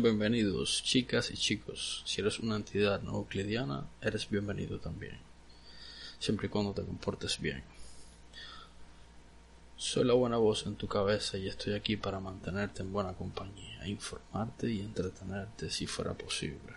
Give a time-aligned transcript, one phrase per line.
[0.00, 2.04] Bienvenidos, chicas y chicos.
[2.06, 5.18] Si eres una entidad no euclidiana, eres bienvenido también.
[6.20, 7.64] Siempre y cuando te comportes bien.
[9.76, 13.88] Soy la buena voz en tu cabeza y estoy aquí para mantenerte en buena compañía,
[13.88, 16.74] informarte y entretenerte si fuera posible.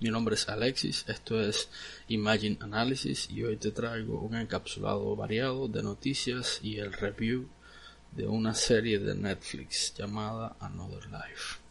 [0.00, 1.68] Mi nombre es Alexis, esto es
[2.08, 7.46] Imagine Analysis y hoy te traigo un encapsulado variado de noticias y el review
[8.12, 11.67] de una serie de Netflix llamada Another Life.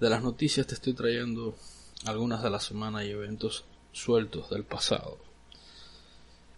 [0.00, 1.54] De las noticias te estoy trayendo
[2.06, 5.18] algunas de la semana y eventos sueltos del pasado.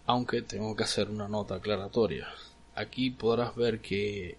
[0.07, 2.29] Aunque tengo que hacer una nota aclaratoria.
[2.77, 4.37] Aquí podrás ver que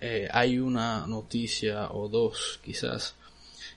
[0.00, 3.14] eh, hay una noticia o dos quizás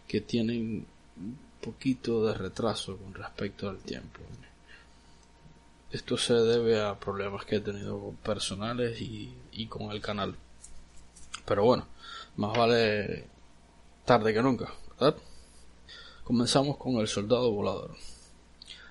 [0.08, 4.22] que tienen un poquito de retraso con respecto al tiempo.
[5.92, 10.36] Esto se debe a problemas que he tenido personales y, y con el canal.
[11.46, 11.86] Pero bueno,
[12.38, 13.30] más vale
[14.12, 15.16] tarde que nunca, ¿verdad?
[16.26, 17.92] Comenzamos con el soldado volador.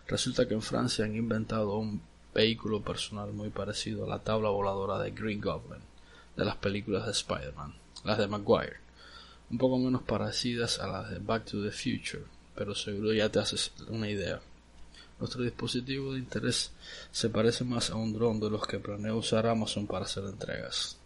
[0.09, 2.01] Resulta que en Francia han inventado un
[2.33, 5.83] vehículo personal muy parecido a la tabla voladora de Green Goblin
[6.39, 8.79] de las películas de Spider-Man, las de Maguire,
[9.51, 12.25] un poco menos parecidas a las de Back to the Future,
[12.55, 14.41] pero seguro ya te haces una idea.
[15.19, 16.73] Nuestro dispositivo de interés
[17.13, 20.97] se parece más a un dron de los que planea usar Amazon para hacer entregas.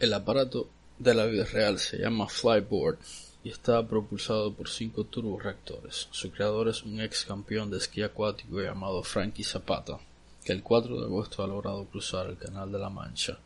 [0.00, 0.68] El aparato
[1.02, 2.96] de la vida real se llama Flyboard
[3.42, 6.06] y está propulsado por cinco turboreactores.
[6.12, 9.98] Su creador es un ex campeón de esquí acuático llamado Frankie Zapata,
[10.44, 13.40] que el 4 de agosto ha logrado cruzar el Canal de la Mancha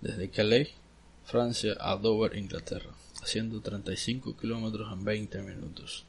[0.00, 0.68] desde Calais,
[1.24, 6.04] Francia, a Dover, Inglaterra, haciendo 35 kilómetros en 20 minutos.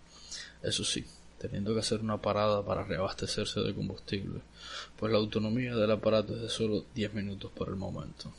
[0.61, 1.03] Eso sí,
[1.40, 4.41] teniendo que hacer una parada para reabastecerse de combustible,
[4.97, 8.31] pues la autonomía del aparato es de solo 10 minutos por el momento.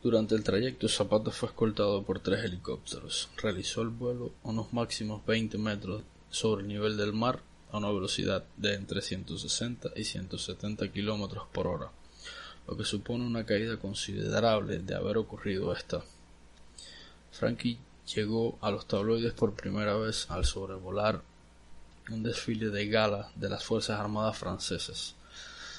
[0.00, 3.28] Durante el trayecto, Zapata fue escoltado por tres helicópteros.
[3.36, 7.40] Realizó el vuelo unos máximos 20 metros sobre el nivel del mar
[7.72, 11.90] a una velocidad de entre 160 y 170 kilómetros por hora,
[12.68, 16.04] lo que supone una caída considerable de haber ocurrido esta.
[17.32, 17.80] Frankie
[18.14, 21.22] llegó a los tabloides por primera vez al sobrevolar
[22.08, 25.16] un desfile de gala de las Fuerzas Armadas francesas.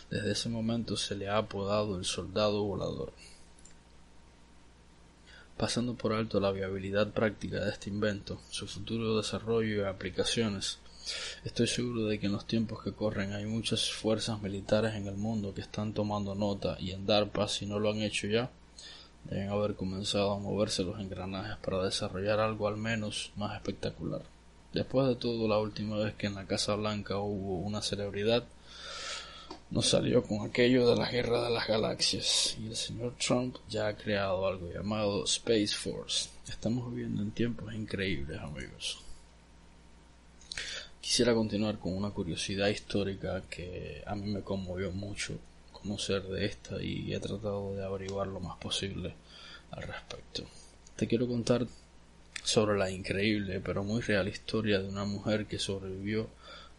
[0.10, 3.14] Desde ese momento se le ha apodado el soldado volador
[5.60, 10.80] pasando por alto la viabilidad práctica de este invento, su futuro desarrollo y aplicaciones.
[11.44, 15.18] Estoy seguro de que en los tiempos que corren hay muchas fuerzas militares en el
[15.18, 18.50] mundo que están tomando nota y en DARPA, si no lo han hecho ya,
[19.26, 24.22] deben haber comenzado a moverse los engranajes para desarrollar algo al menos más espectacular.
[24.72, 28.46] Después de todo, la última vez que en la Casa Blanca hubo una celebridad
[29.72, 33.88] nos salió con aquello de la guerra de las galaxias y el señor Trump ya
[33.88, 36.30] ha creado algo llamado Space Force.
[36.48, 39.00] Estamos viviendo en tiempos increíbles, amigos.
[41.00, 45.38] Quisiera continuar con una curiosidad histórica que a mí me conmovió mucho
[45.72, 49.14] conocer de esta y he tratado de averiguar lo más posible
[49.72, 50.44] al respecto.
[50.96, 51.68] Te quiero contar
[52.44, 56.28] sobre la increíble pero muy real historia de una mujer que sobrevivió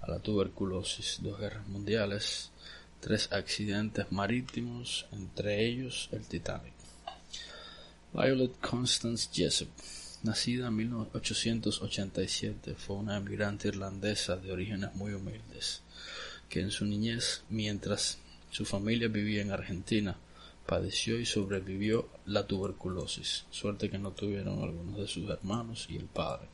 [0.00, 2.49] a la tuberculosis, dos guerras mundiales,
[3.00, 6.74] tres accidentes marítimos, entre ellos el Titanic.
[8.12, 9.68] Violet Constance Jessup,
[10.22, 15.82] nacida en 1887, fue una emigrante irlandesa de orígenes muy humildes,
[16.48, 18.18] que en su niñez, mientras
[18.50, 20.16] su familia vivía en Argentina,
[20.66, 26.06] padeció y sobrevivió la tuberculosis, suerte que no tuvieron algunos de sus hermanos y el
[26.06, 26.48] padre.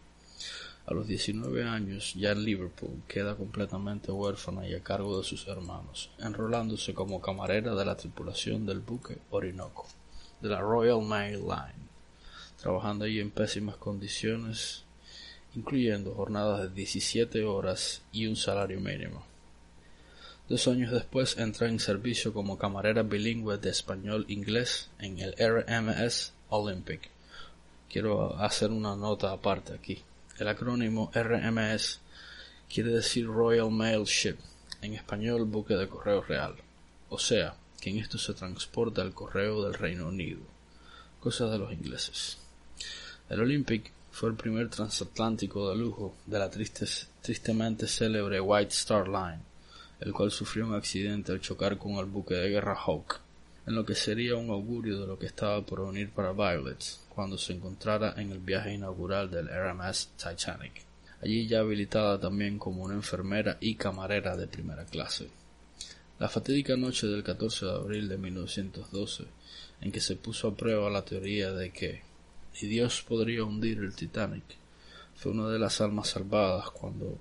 [0.86, 5.48] A los 19 años, ya en Liverpool, queda completamente huérfana y a cargo de sus
[5.48, 9.88] hermanos, enrolándose como camarera de la tripulación del buque Orinoco,
[10.40, 11.88] de la Royal Mail Line,
[12.62, 14.84] trabajando allí en pésimas condiciones,
[15.56, 19.24] incluyendo jornadas de 17 horas y un salario mínimo.
[20.48, 27.10] Dos años después entra en servicio como camarera bilingüe de español-inglés en el RMS Olympic.
[27.90, 30.04] Quiero hacer una nota aparte aquí.
[30.38, 31.98] El acrónimo RMS
[32.68, 34.36] quiere decir Royal Mail Ship,
[34.82, 36.56] en español buque de correo real.
[37.08, 40.42] O sea, que en esto se transporta el correo del Reino Unido.
[41.20, 42.36] Cosa de los ingleses.
[43.30, 49.40] El Olympic fue el primer transatlántico de lujo de la tristemente célebre White Star Line,
[50.00, 53.20] el cual sufrió un accidente al chocar con el buque de guerra Hawk,
[53.66, 57.38] en lo que sería un augurio de lo que estaba por venir para Violet cuando
[57.38, 60.84] se encontrara en el viaje inaugural del RMS Titanic,
[61.22, 65.28] allí ya habilitada también como una enfermera y camarera de primera clase.
[66.18, 69.24] La fatídica noche del 14 de abril de 1912,
[69.80, 72.02] en que se puso a prueba la teoría de que
[72.60, 74.44] y Dios podría hundir el Titanic.
[75.14, 77.18] Fue una de las almas salvadas cuando,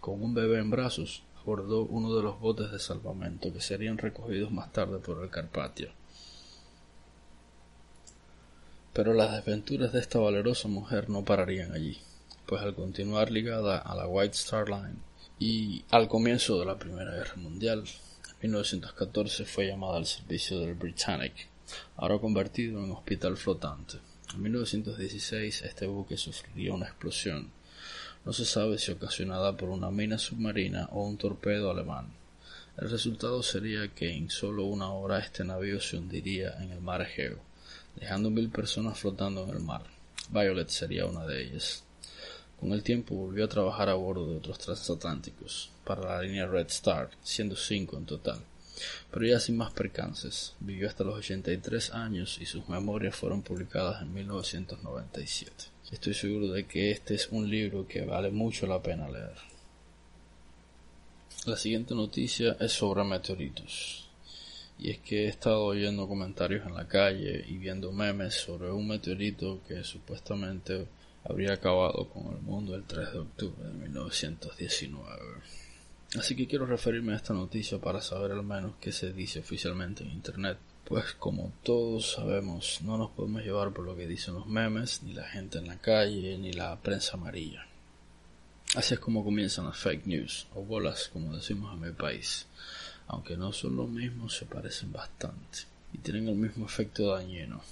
[0.00, 4.50] con un bebé en brazos, abordó uno de los botes de salvamento que serían recogidos
[4.50, 5.90] más tarde por el Carpatio.
[8.94, 11.98] Pero las desventuras de esta valerosa mujer no pararían allí,
[12.46, 14.94] pues al continuar ligada a la White Star Line
[15.40, 17.82] y al comienzo de la Primera Guerra Mundial,
[18.40, 21.48] en 1914 fue llamada al servicio del Britannic,
[21.96, 23.98] ahora convertido en hospital flotante.
[24.32, 27.50] En 1916 este buque sufriría una explosión.
[28.24, 32.12] No se sabe si ocasionada por una mina submarina o un torpedo alemán.
[32.76, 37.02] El resultado sería que en solo una hora este navío se hundiría en el mar
[37.02, 37.40] Egeo,
[37.96, 39.82] dejando mil personas flotando en el mar.
[40.30, 41.84] Violet sería una de ellas.
[42.58, 46.68] Con el tiempo volvió a trabajar a bordo de otros transatlánticos para la línea Red
[46.68, 48.38] Star, siendo cinco en total
[49.10, 50.54] pero ya sin más percances.
[50.60, 55.52] Vivió hasta los 83 años y sus memorias fueron publicadas en 1997.
[55.92, 59.36] Estoy seguro de que este es un libro que vale mucho la pena leer.
[61.46, 64.03] La siguiente noticia es sobre meteoritos.
[64.78, 68.88] Y es que he estado oyendo comentarios en la calle y viendo memes sobre un
[68.88, 70.86] meteorito que supuestamente
[71.24, 75.20] habría acabado con el mundo el 3 de octubre de 1919.
[76.18, 80.04] Así que quiero referirme a esta noticia para saber al menos qué se dice oficialmente
[80.04, 80.58] en Internet.
[80.84, 85.14] Pues como todos sabemos, no nos podemos llevar por lo que dicen los memes, ni
[85.14, 87.66] la gente en la calle, ni la prensa amarilla.
[88.76, 92.46] Así es como comienzan las fake news, o bolas como decimos en mi país.
[93.06, 95.60] Aunque no son lo mismo, se parecen bastante,
[95.92, 97.62] y tienen el mismo efecto dañino.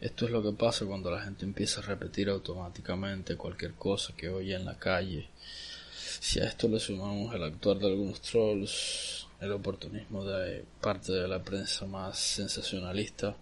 [0.00, 4.30] Esto es lo que pasa cuando la gente empieza a repetir automáticamente cualquier cosa que
[4.30, 5.28] oye en la calle
[6.20, 11.26] si a esto le sumamos el actuar de algunos trolls, el oportunismo de parte de
[11.26, 13.36] la prensa más sensacionalista,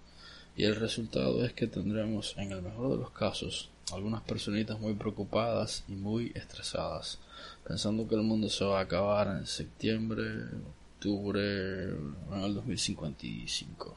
[0.56, 4.94] y el resultado es que tendremos, en el mejor de los casos, algunas personitas muy
[4.94, 7.18] preocupadas y muy estresadas,
[7.66, 10.24] pensando que el mundo se va a acabar en septiembre,
[10.98, 13.96] octubre, en el 2055.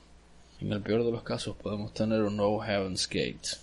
[0.61, 3.57] En el peor de los casos podemos tener un nuevo Heaven's Gate.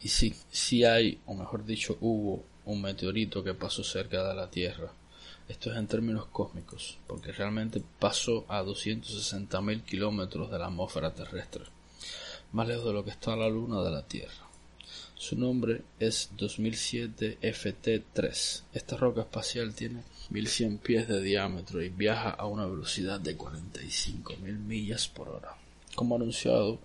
[0.00, 4.48] Y si, si hay, o mejor dicho, hubo un meteorito que pasó cerca de la
[4.48, 4.92] Tierra.
[5.48, 11.64] Esto es en términos cósmicos, porque realmente pasó a 260.000 kilómetros de la atmósfera terrestre,
[12.52, 14.46] más lejos de lo que está la Luna de la Tierra.
[15.16, 18.62] Su nombre es 2007 FT3.
[18.72, 24.58] Esta roca espacial tiene 1100 pies de diámetro y viaja a una velocidad de 45.000
[24.58, 25.56] millas por hora.
[25.94, 26.80] Como anunciado,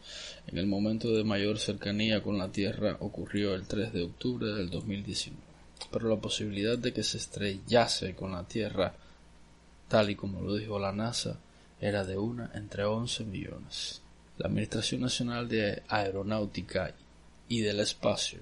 [0.48, 4.70] en el momento de mayor cercanía con la Tierra ocurrió el 3 de octubre del
[4.70, 5.48] 2019
[5.92, 8.94] pero la posibilidad de que se estrellase con la Tierra,
[9.88, 11.40] tal y como lo dijo la NASA,
[11.80, 14.02] era de una entre once millones.
[14.38, 16.94] La Administración Nacional de Aeronáutica
[17.48, 18.40] y del Espacio,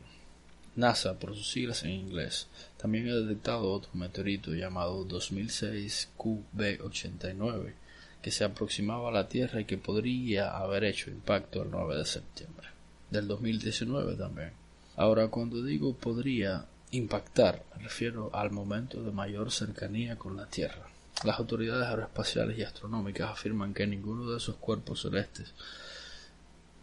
[0.76, 7.74] NASA por sus siglas en inglés, también ha detectado otro meteorito llamado 2006 QB89
[8.22, 12.06] que se aproximaba a la Tierra y que podría haber hecho impacto el 9 de
[12.06, 12.68] septiembre
[13.12, 14.52] del 2019 también.
[14.96, 20.88] Ahora, cuando digo podría, Impactar, me refiero al momento de mayor cercanía con la Tierra.
[21.26, 25.54] Las autoridades aeroespaciales y astronómicas afirman que ninguno de esos cuerpos celestes,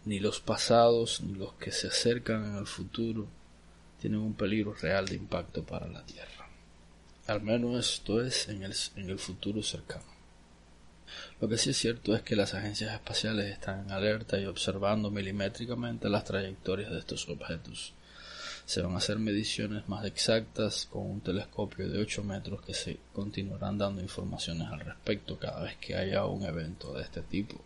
[0.05, 3.27] ni los pasados ni los que se acercan en el futuro,
[4.03, 6.49] tienen un peligro real de impacto para la Tierra.
[7.29, 10.11] Al menos esto es en el, en el futuro cercano.
[11.41, 15.09] Lo que sí es cierto es que las agencias espaciales están en alerta y observando
[15.09, 17.95] milimétricamente las trayectorias de estos objetos
[18.65, 22.99] se van a hacer mediciones más exactas con un telescopio de 8 metros que se
[23.13, 27.61] continuarán dando informaciones al respecto cada vez que haya un evento de este tipo.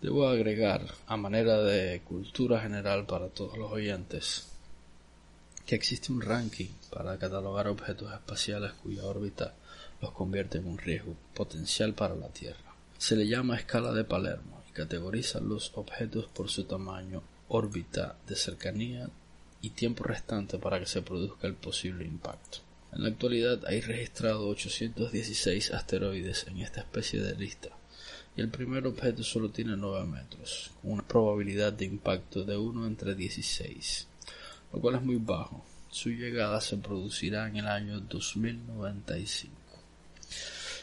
[0.00, 4.48] Debo agregar, a manera de cultura general para todos los oyentes,
[5.68, 9.52] que existe un ranking para catalogar objetos espaciales cuya órbita
[10.00, 12.74] los convierte en un riesgo potencial para la Tierra.
[12.96, 18.34] Se le llama escala de Palermo y categoriza los objetos por su tamaño, órbita de
[18.34, 19.10] cercanía
[19.60, 22.60] y tiempo restante para que se produzca el posible impacto.
[22.94, 27.68] En la actualidad hay registrado 816 asteroides en esta especie de lista,
[28.34, 32.86] y el primer objeto solo tiene 9 metros, con una probabilidad de impacto de 1
[32.86, 34.06] entre 16,
[34.72, 35.64] lo cual es muy bajo.
[35.90, 39.54] Su llegada se producirá en el año 2095.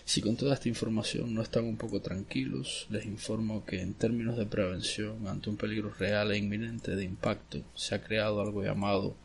[0.03, 4.37] Si con toda esta información no están un poco tranquilos, les informo que en términos
[4.37, 9.15] de prevención ante un peligro real e inminente de impacto, se ha creado algo llamado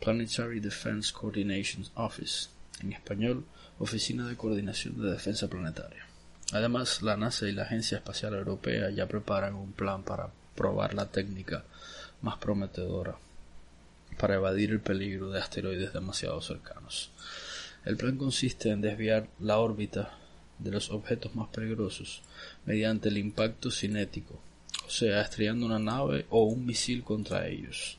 [0.00, 2.48] Planetary Defense Coordination Office,
[2.80, 3.44] en español,
[3.78, 6.06] Oficina de Coordinación de Defensa Planetaria.
[6.52, 11.10] Además, la NASA y la Agencia Espacial Europea ya preparan un plan para probar la
[11.10, 11.64] técnica
[12.20, 13.16] más prometedora
[14.22, 17.10] para evadir el peligro de asteroides demasiado cercanos.
[17.84, 20.16] El plan consiste en desviar la órbita
[20.60, 22.22] de los objetos más peligrosos
[22.64, 24.40] mediante el impacto cinético,
[24.86, 27.98] o sea, estrellando una nave o un misil contra ellos.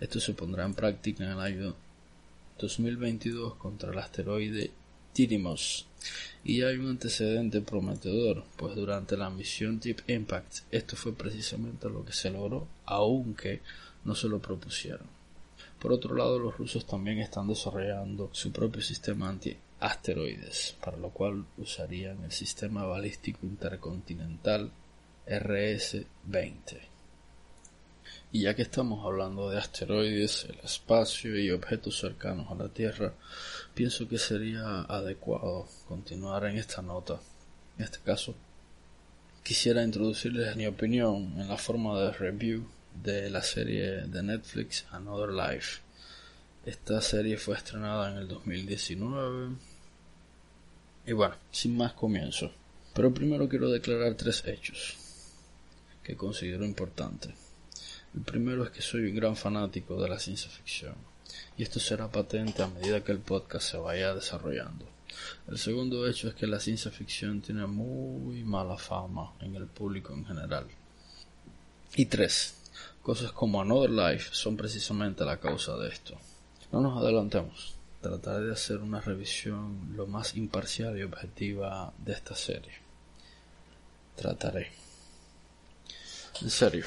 [0.00, 1.76] Esto se pondrá en práctica en el año
[2.58, 4.70] 2022 contra el asteroide
[5.14, 5.86] Didymos
[6.44, 12.06] y hay un antecedente prometedor, pues durante la misión Deep Impact esto fue precisamente lo
[12.06, 13.60] que se logró, aunque
[14.06, 15.17] no se lo propusieron.
[15.78, 21.44] Por otro lado, los rusos también están desarrollando su propio sistema anti-asteroides, para lo cual
[21.56, 24.72] usarían el sistema balístico intercontinental
[25.26, 26.80] RS-20.
[28.32, 33.14] Y ya que estamos hablando de asteroides, el espacio y objetos cercanos a la Tierra,
[33.72, 37.20] pienso que sería adecuado continuar en esta nota.
[37.78, 38.34] En este caso,
[39.44, 42.66] quisiera introducirles mi opinión en la forma de review
[43.02, 45.80] de la serie de Netflix Another Life.
[46.64, 49.56] Esta serie fue estrenada en el 2019.
[51.06, 52.52] Y bueno, sin más comienzo.
[52.94, 54.96] Pero primero quiero declarar tres hechos
[56.02, 57.32] que considero importantes.
[58.14, 60.94] El primero es que soy un gran fanático de la ciencia ficción,
[61.56, 64.86] y esto será patente a medida que el podcast se vaya desarrollando.
[65.46, 70.14] El segundo hecho es que la ciencia ficción tiene muy mala fama en el público
[70.14, 70.66] en general.
[71.94, 72.54] Y tres,
[73.02, 76.18] cosas como Another Life son precisamente la causa de esto.
[76.72, 82.34] No nos adelantemos, trataré de hacer una revisión lo más imparcial y objetiva de esta
[82.34, 82.72] serie.
[84.16, 84.70] Trataré.
[86.42, 86.84] En serio,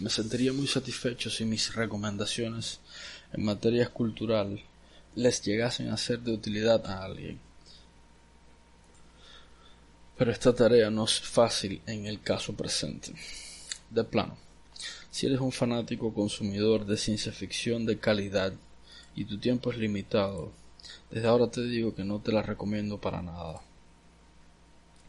[0.00, 2.80] me sentiría muy satisfecho si mis recomendaciones
[3.32, 4.60] en materia cultural
[5.14, 7.40] les llegasen a ser de utilidad a alguien.
[10.16, 13.14] Pero esta tarea no es fácil en el caso presente.
[13.88, 14.36] De plano,
[15.10, 18.52] si eres un fanático consumidor de ciencia ficción de calidad
[19.14, 20.52] y tu tiempo es limitado,
[21.10, 23.60] desde ahora te digo que no te la recomiendo para nada.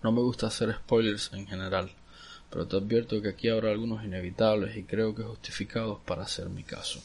[0.04, 1.92] No me gusta hacer spoilers en general,
[2.50, 6.64] pero te advierto que aquí habrá algunos inevitables y creo que justificados para hacer mi
[6.64, 7.00] caso.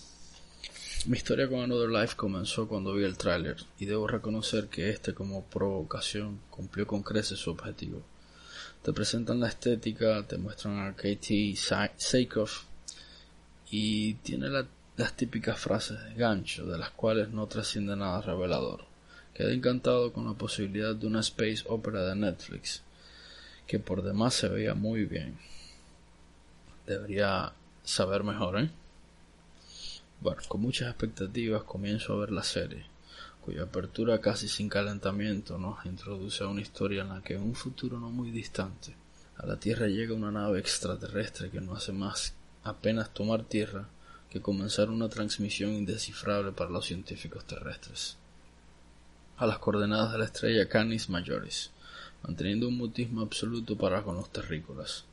[1.05, 5.15] Mi historia con Another Life comenzó cuando vi el tráiler y debo reconocer que este
[5.15, 8.03] como provocación cumplió con creces su objetivo.
[8.83, 12.65] Te presentan la estética, te muestran a Katie Sackhoff
[13.71, 18.85] y tiene las típicas frases de gancho de las cuales no trasciende nada revelador.
[19.35, 22.83] Quedé encantado con la posibilidad de una space opera de Netflix
[23.67, 25.37] que por demás se veía muy bien.
[26.87, 27.53] Debería
[27.85, 28.71] saber mejor, ¿eh?
[30.21, 32.87] Bueno, con muchas expectativas comienzo a ver la serie,
[33.45, 37.55] cuya apertura casi sin calentamiento nos introduce a una historia en la que en un
[37.55, 38.95] futuro no muy distante
[39.39, 42.35] a la Tierra llega una nave extraterrestre que no hace más
[42.67, 43.89] apenas tomar tierra
[44.31, 48.17] que comenzar una transmisión indescifrable para los científicos terrestres.
[49.37, 51.71] A las coordenadas de la estrella Canis Majoris,
[52.23, 55.05] manteniendo un mutismo absoluto para con los terrícolas,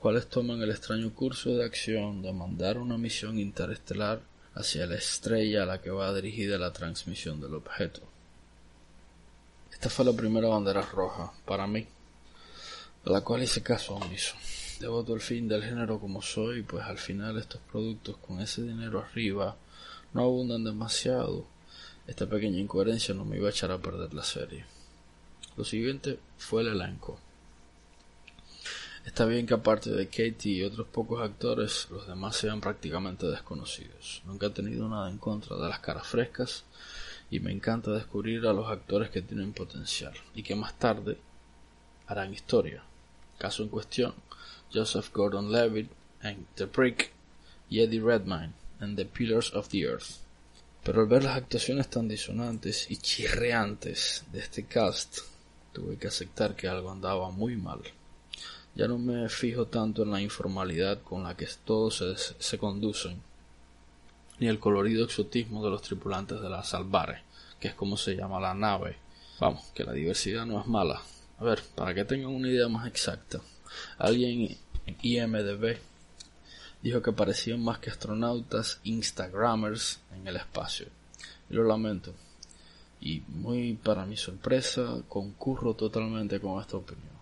[0.00, 4.20] cuales toman el extraño curso de acción de mandar una misión interestelar
[4.54, 8.00] hacia la estrella a la que va dirigida la transmisión del objeto.
[9.70, 11.86] Esta fue la primera bandera roja, para mí,
[13.04, 14.34] a la cual hice caso omiso.
[14.80, 19.00] Devoto al fin del género como soy, pues al final estos productos con ese dinero
[19.00, 19.56] arriba
[20.12, 21.46] no abundan demasiado.
[22.06, 24.66] Esta pequeña incoherencia no me iba a echar a perder la serie.
[25.56, 27.18] Lo siguiente fue el elenco.
[29.06, 34.20] Está bien que aparte de Katie y otros pocos actores, los demás sean prácticamente desconocidos.
[34.26, 36.64] Nunca he tenido nada en contra de las caras frescas
[37.30, 41.16] y me encanta descubrir a los actores que tienen potencial y que más tarde
[42.08, 42.82] harán historia.
[43.38, 44.14] Caso en cuestión,
[44.72, 45.90] Joseph Gordon-Levitt
[46.22, 47.12] en The Prick
[47.68, 50.20] y Eddie Redmayne en The Pillars of the Earth.
[50.82, 55.18] Pero al ver las actuaciones tan disonantes y chirreantes de este cast,
[55.72, 57.80] tuve que aceptar que algo andaba muy mal.
[58.74, 63.20] Ya no me fijo tanto en la informalidad con la que todos se, se conducen,
[64.38, 67.22] ni el colorido exotismo de los tripulantes de la Salvare,
[67.58, 68.96] que es como se llama la nave.
[69.40, 71.02] Vamos, que la diversidad no es mala.
[71.38, 73.40] A ver, para que tengan una idea más exacta,
[73.98, 74.56] alguien
[74.86, 75.78] en IMDB
[76.82, 80.86] dijo que parecían más que astronautas Instagrammers en el espacio.
[81.50, 82.14] Y lo lamento.
[83.00, 87.16] Y muy para mi sorpresa, concurro totalmente con esta opinión.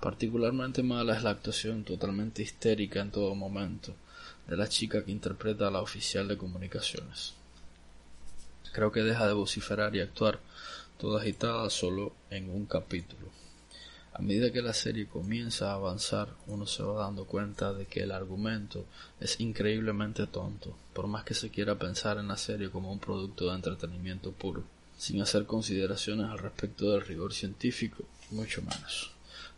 [0.00, 3.94] Particularmente mala es la actuación totalmente histérica en todo momento
[4.48, 7.34] de la chica que interpreta a la oficial de comunicaciones.
[8.72, 10.40] Creo que deja de vociferar y actuar
[10.98, 13.28] toda agitada solo en un capítulo.
[14.12, 18.02] A medida que la serie comienza a avanzar, uno se va dando cuenta de que
[18.02, 18.84] el argumento
[19.20, 23.48] es increíblemente tonto, por más que se quiera pensar en la serie como un producto
[23.48, 24.64] de entretenimiento puro,
[24.98, 28.02] sin hacer consideraciones al respecto del rigor científico,
[28.32, 29.12] mucho menos.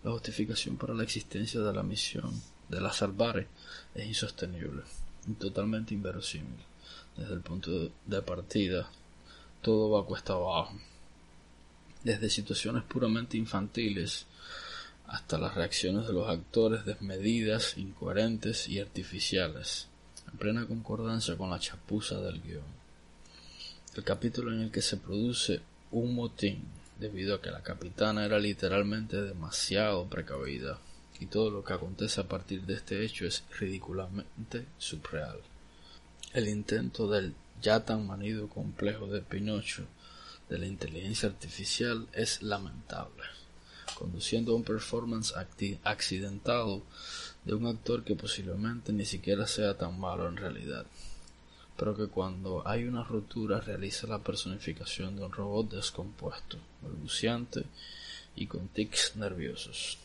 [0.04, 2.30] La justificación para la existencia de la misión
[2.68, 3.49] de la Salvare
[3.94, 4.82] es insostenible
[5.26, 6.61] y totalmente inverosímil.
[7.16, 8.90] Desde el punto de partida,
[9.62, 10.76] todo va cuesta abajo.
[12.04, 14.26] Desde situaciones puramente infantiles
[15.06, 19.88] hasta las reacciones de los actores desmedidas, incoherentes y artificiales,
[20.30, 22.64] en plena concordancia con la chapuza del guion.
[23.94, 26.64] El capítulo en el que se produce un motín
[26.99, 30.78] debido a que la capitana era literalmente demasiado precavida,
[31.21, 35.38] y todo lo que acontece a partir de este hecho es ridículamente subreal.
[36.32, 39.87] El intento del ya tan manido complejo de Pinocho
[40.52, 43.25] de la inteligencia artificial es lamentable,
[43.94, 45.35] conduciendo a un performance
[45.82, 46.82] accidentado
[47.44, 50.87] de un actor que posiblemente ni siquiera sea tan malo en realidad
[51.76, 57.65] pero que cuando hay una ruptura realiza la personificación de un robot descompuesto, balbuciante
[58.36, 59.99] y con tics nerviosos.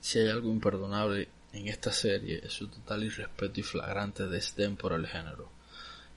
[0.00, 4.92] Si hay algo imperdonable en esta serie es su total irrespeto y flagrante desdén por
[4.92, 5.51] el género,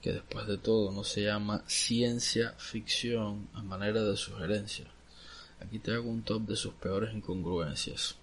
[0.06, 4.86] que después de todo no se llama ciencia ficción a manera de sugerencia.
[5.58, 8.14] Aquí te hago un top de sus peores incongruencias.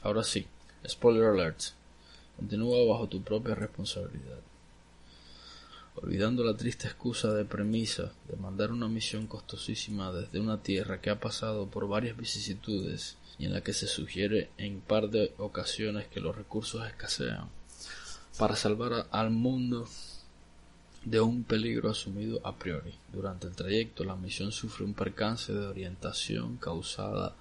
[0.00, 0.46] Ahora sí,
[0.88, 1.60] spoiler alert.
[2.38, 4.38] Continúa bajo tu propia responsabilidad
[5.96, 11.10] olvidando la triste excusa de premisa de mandar una misión costosísima desde una tierra que
[11.10, 16.06] ha pasado por varias vicisitudes y en la que se sugiere en par de ocasiones
[16.08, 17.48] que los recursos escasean,
[18.38, 19.86] para salvar al mundo
[21.06, 22.92] de un peligro asumido a priori.
[23.12, 27.32] Durante el trayecto la misión sufre un percance de orientación causada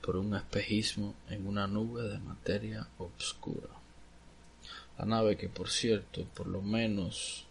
[0.00, 3.70] por un espejismo en una nube de materia obscura.
[4.96, 7.44] La nave que por cierto, por lo menos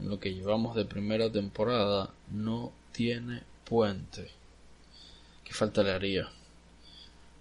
[0.00, 4.28] en lo que llevamos de primera temporada no tiene puente.
[5.44, 6.28] ¿Qué falta le haría?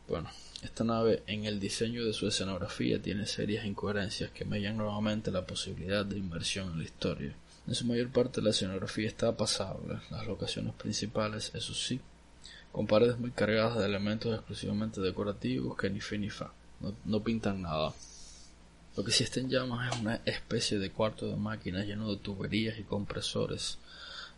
[0.07, 0.29] Bueno,
[0.63, 5.45] esta nave en el diseño de su escenografía tiene serias incoherencias que mellan nuevamente la
[5.45, 7.35] posibilidad de inversión en la historia.
[7.67, 11.99] En su mayor parte la escenografía está pasable, las locaciones principales, eso sí,
[12.71, 17.23] con paredes muy cargadas de elementos exclusivamente decorativos que ni fe ni fa, no, no
[17.23, 17.93] pintan nada.
[18.95, 22.17] Lo que sí está en llamas es una especie de cuarto de máquinas lleno de
[22.17, 23.77] tuberías y compresores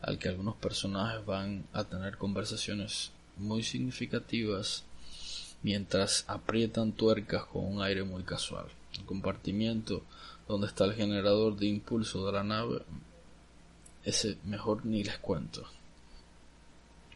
[0.02, 4.84] al que algunos personajes van a tener conversaciones muy significativas
[5.64, 8.66] mientras aprietan tuercas con un aire muy casual.
[8.94, 10.04] El compartimiento
[10.48, 12.82] donde está el generador de impulso de la nave,
[14.04, 15.64] ese mejor ni les cuento.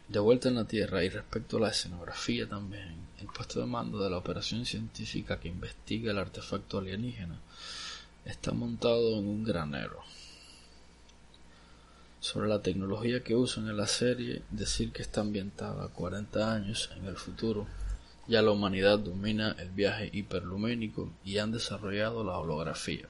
[0.08, 4.03] De vuelta en la Tierra y respecto a la escenografía también, el puesto de mando
[4.03, 7.39] de la operación científica que investiga el artefacto alienígena
[8.25, 10.01] está montado en un granero.
[12.19, 17.06] Sobre la tecnología que usan en la serie, decir que está ambientada 40 años en
[17.06, 17.67] el futuro.
[18.27, 23.07] Ya la humanidad domina el viaje hiperluménico y han desarrollado la holografía.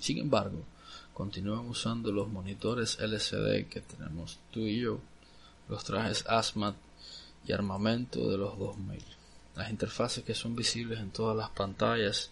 [0.00, 0.64] Sin embargo,
[1.14, 5.00] continúan usando los monitores LCD que tenemos tú y yo
[5.68, 6.76] los trajes ASMAT
[7.46, 9.00] y armamento de los 2000.
[9.56, 12.30] Las interfaces que son visibles en todas las pantallas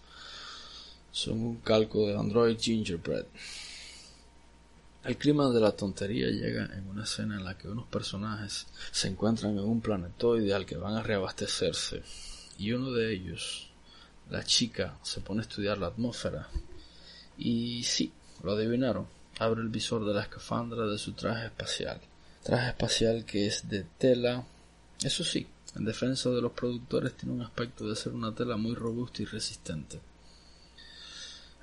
[1.11, 3.25] son un calco de Android Gingerbread.
[5.05, 9.07] El clima de la tontería llega en una escena en la que unos personajes se
[9.07, 12.01] encuentran en un planetoide al que van a reabastecerse.
[12.57, 13.69] Y uno de ellos,
[14.31, 16.47] la chica, se pone a estudiar la atmósfera.
[17.37, 19.05] Y sí, lo adivinaron,
[19.37, 22.01] abre el visor de la escafandra de su traje espacial.
[22.41, 24.43] Traje espacial que es de tela,
[25.03, 28.73] eso sí, En defensa de los productores tiene un aspecto de ser una tela muy
[28.73, 29.99] robusta y resistente.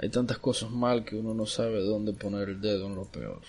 [0.03, 3.41] Hay tantas cosas mal que uno no sabe dónde poner el dedo en lo peor.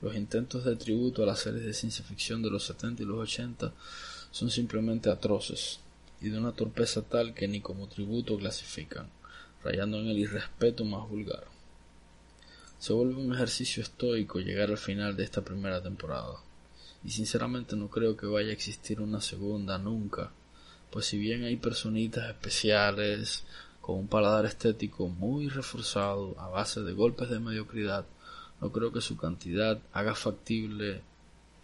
[0.00, 3.20] Los intentos de tributo a las series de ciencia ficción de los 70 y los
[3.20, 3.72] 80
[4.32, 5.78] son simplemente atroces
[6.20, 9.10] y de una torpeza tal que ni como tributo clasifican,
[9.62, 11.44] rayando en el irrespeto más vulgar.
[12.80, 16.34] Se vuelve un ejercicio estoico llegar al final de esta primera temporada
[17.04, 20.32] y sinceramente no creo que vaya a existir una segunda nunca,
[20.90, 23.44] pues si bien hay personitas especiales
[23.82, 28.06] con un paladar estético muy reforzado a base de golpes de mediocridad,
[28.62, 31.02] no creo que su cantidad haga factible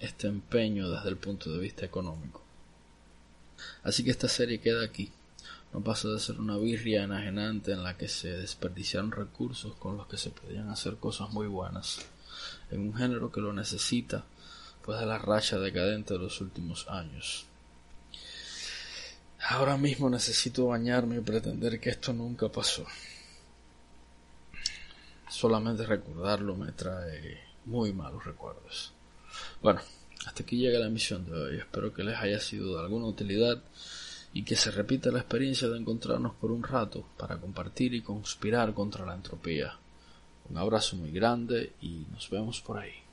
[0.00, 2.42] este empeño desde el punto de vista económico.
[3.82, 5.10] Así que esta serie queda aquí.
[5.72, 10.06] No pasa de ser una birria enajenante en la que se desperdiciaron recursos con los
[10.06, 12.06] que se podían hacer cosas muy buenas,
[12.70, 14.24] en un género que lo necesita
[14.96, 17.47] de la racha decadente de los últimos años.
[19.40, 22.84] Ahora mismo necesito bañarme y pretender que esto nunca pasó.
[25.28, 28.92] Solamente recordarlo me trae muy malos recuerdos.
[29.62, 29.80] Bueno,
[30.26, 31.56] hasta aquí llega la emisión de hoy.
[31.58, 33.62] Espero que les haya sido de alguna utilidad
[34.32, 38.74] y que se repita la experiencia de encontrarnos por un rato para compartir y conspirar
[38.74, 39.78] contra la entropía.
[40.50, 43.07] Un abrazo muy grande y nos vemos por ahí.